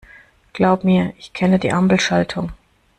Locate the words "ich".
1.19-1.31